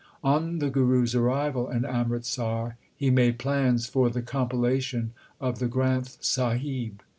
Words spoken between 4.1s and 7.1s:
compilation of the Granth Sahib.